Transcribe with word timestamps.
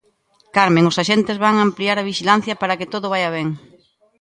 Carmen, 0.55 0.87
os 0.91 0.99
axentes 1.03 1.37
van 1.45 1.55
ampliar 1.57 1.97
a 1.99 2.07
vixilancia 2.09 2.55
para 2.61 2.77
que 2.79 2.91
todo 2.93 3.11
vaia 3.13 3.29
ben. 3.37 3.47